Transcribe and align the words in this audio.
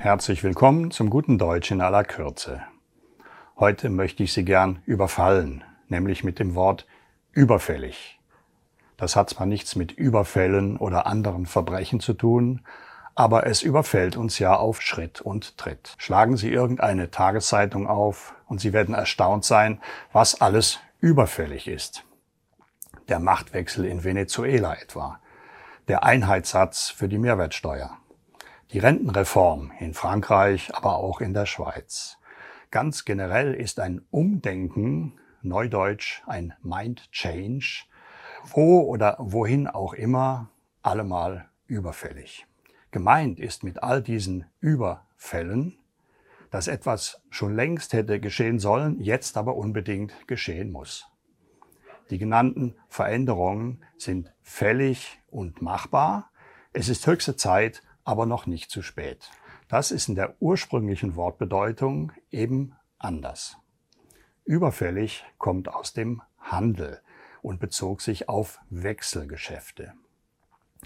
Herzlich 0.00 0.44
willkommen 0.44 0.92
zum 0.92 1.10
guten 1.10 1.38
Deutsch 1.38 1.72
in 1.72 1.80
aller 1.80 2.04
Kürze. 2.04 2.62
Heute 3.58 3.90
möchte 3.90 4.22
ich 4.22 4.32
Sie 4.32 4.44
gern 4.44 4.80
überfallen, 4.86 5.64
nämlich 5.88 6.22
mit 6.22 6.38
dem 6.38 6.54
Wort 6.54 6.86
überfällig. 7.32 8.20
Das 8.96 9.16
hat 9.16 9.30
zwar 9.30 9.46
nichts 9.46 9.74
mit 9.74 9.90
Überfällen 9.90 10.76
oder 10.76 11.06
anderen 11.08 11.46
Verbrechen 11.46 11.98
zu 11.98 12.14
tun, 12.14 12.64
aber 13.16 13.48
es 13.48 13.62
überfällt 13.62 14.16
uns 14.16 14.38
ja 14.38 14.54
auf 14.54 14.82
Schritt 14.82 15.20
und 15.20 15.58
Tritt. 15.58 15.96
Schlagen 15.98 16.36
Sie 16.36 16.52
irgendeine 16.52 17.10
Tageszeitung 17.10 17.88
auf 17.88 18.36
und 18.46 18.60
Sie 18.60 18.72
werden 18.72 18.94
erstaunt 18.94 19.44
sein, 19.44 19.80
was 20.12 20.40
alles 20.40 20.78
überfällig 21.00 21.66
ist. 21.66 22.04
Der 23.08 23.18
Machtwechsel 23.18 23.84
in 23.84 24.04
Venezuela 24.04 24.74
etwa, 24.74 25.18
der 25.88 26.04
Einheitssatz 26.04 26.88
für 26.88 27.08
die 27.08 27.18
Mehrwertsteuer, 27.18 27.98
die 28.72 28.78
Rentenreform 28.78 29.72
in 29.78 29.94
Frankreich, 29.94 30.74
aber 30.74 30.96
auch 30.96 31.20
in 31.20 31.32
der 31.32 31.46
Schweiz. 31.46 32.18
Ganz 32.70 33.06
generell 33.06 33.54
ist 33.54 33.80
ein 33.80 34.02
Umdenken, 34.10 35.18
neudeutsch 35.40 36.22
ein 36.26 36.52
Mind 36.62 37.10
Change, 37.10 37.84
wo 38.44 38.80
oder 38.80 39.16
wohin 39.18 39.68
auch 39.68 39.94
immer, 39.94 40.50
allemal 40.82 41.48
überfällig. 41.66 42.46
Gemeint 42.90 43.40
ist 43.40 43.64
mit 43.64 43.82
all 43.82 44.02
diesen 44.02 44.44
Überfällen, 44.60 45.78
dass 46.50 46.68
etwas 46.68 47.22
schon 47.30 47.54
längst 47.54 47.94
hätte 47.94 48.20
geschehen 48.20 48.58
sollen, 48.58 49.00
jetzt 49.00 49.36
aber 49.38 49.56
unbedingt 49.56 50.28
geschehen 50.28 50.70
muss. 50.72 51.06
Die 52.10 52.18
genannten 52.18 52.74
Veränderungen 52.88 53.82
sind 53.96 54.32
fällig 54.42 55.20
und 55.30 55.60
machbar. 55.60 56.30
Es 56.72 56.88
ist 56.88 57.06
höchste 57.06 57.36
Zeit, 57.36 57.82
aber 58.08 58.24
noch 58.24 58.46
nicht 58.46 58.70
zu 58.70 58.80
spät. 58.80 59.30
Das 59.68 59.90
ist 59.90 60.08
in 60.08 60.14
der 60.14 60.34
ursprünglichen 60.40 61.14
Wortbedeutung 61.14 62.12
eben 62.30 62.74
anders. 62.98 63.58
Überfällig 64.46 65.26
kommt 65.36 65.68
aus 65.68 65.92
dem 65.92 66.22
Handel 66.38 67.02
und 67.42 67.60
bezog 67.60 68.00
sich 68.00 68.30
auf 68.30 68.60
Wechselgeschäfte. 68.70 69.92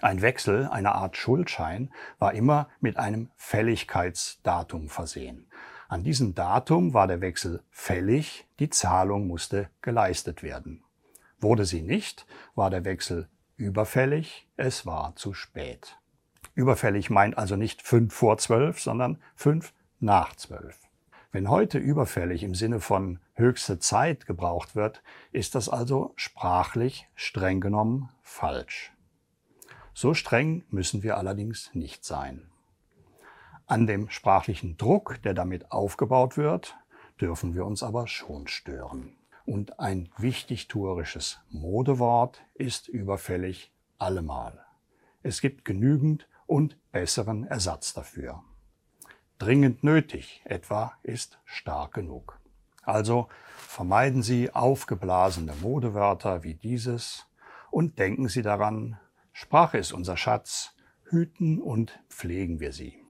Ein 0.00 0.22
Wechsel, 0.22 0.68
eine 0.68 0.94
Art 0.94 1.16
Schuldschein, 1.16 1.92
war 2.20 2.34
immer 2.34 2.68
mit 2.78 2.98
einem 2.98 3.30
Fälligkeitsdatum 3.34 4.88
versehen. 4.88 5.50
An 5.88 6.04
diesem 6.04 6.36
Datum 6.36 6.94
war 6.94 7.08
der 7.08 7.20
Wechsel 7.20 7.64
fällig, 7.68 8.46
die 8.60 8.70
Zahlung 8.70 9.26
musste 9.26 9.70
geleistet 9.82 10.44
werden. 10.44 10.84
Wurde 11.40 11.64
sie 11.64 11.82
nicht, 11.82 12.26
war 12.54 12.70
der 12.70 12.84
Wechsel 12.84 13.28
überfällig, 13.56 14.46
es 14.56 14.86
war 14.86 15.16
zu 15.16 15.34
spät. 15.34 15.98
Überfällig 16.58 17.08
meint 17.08 17.38
also 17.38 17.54
nicht 17.54 17.82
fünf 17.82 18.12
vor 18.12 18.36
zwölf, 18.36 18.80
sondern 18.80 19.22
fünf 19.36 19.72
nach 20.00 20.34
zwölf. 20.34 20.76
Wenn 21.30 21.48
heute 21.48 21.78
überfällig 21.78 22.42
im 22.42 22.56
Sinne 22.56 22.80
von 22.80 23.20
höchste 23.34 23.78
Zeit 23.78 24.26
gebraucht 24.26 24.74
wird, 24.74 25.00
ist 25.30 25.54
das 25.54 25.68
also 25.68 26.14
sprachlich 26.16 27.06
streng 27.14 27.60
genommen 27.60 28.08
falsch. 28.22 28.92
So 29.94 30.14
streng 30.14 30.64
müssen 30.68 31.04
wir 31.04 31.16
allerdings 31.16 31.72
nicht 31.74 32.04
sein. 32.04 32.50
An 33.66 33.86
dem 33.86 34.10
sprachlichen 34.10 34.76
Druck, 34.76 35.22
der 35.22 35.34
damit 35.34 35.70
aufgebaut 35.70 36.36
wird, 36.36 36.76
dürfen 37.20 37.54
wir 37.54 37.66
uns 37.66 37.84
aber 37.84 38.08
schon 38.08 38.48
stören. 38.48 39.12
Und 39.46 39.78
ein 39.78 40.08
wichtigtuerisches 40.18 41.38
Modewort 41.50 42.42
ist 42.54 42.88
überfällig 42.88 43.70
allemal. 43.96 44.64
Es 45.22 45.40
gibt 45.40 45.64
genügend 45.64 46.26
und 46.48 46.76
besseren 46.90 47.46
Ersatz 47.46 47.94
dafür. 47.94 48.42
Dringend 49.38 49.84
nötig 49.84 50.42
etwa 50.44 50.94
ist 51.04 51.38
stark 51.44 51.94
genug. 51.94 52.40
Also 52.82 53.28
vermeiden 53.56 54.22
Sie 54.22 54.52
aufgeblasene 54.52 55.54
Modewörter 55.60 56.42
wie 56.42 56.54
dieses 56.54 57.26
und 57.70 58.00
denken 58.00 58.28
Sie 58.28 58.42
daran, 58.42 58.98
Sprache 59.32 59.78
ist 59.78 59.92
unser 59.92 60.16
Schatz, 60.16 60.74
hüten 61.04 61.60
und 61.60 62.00
pflegen 62.08 62.58
wir 62.58 62.72
sie. 62.72 63.04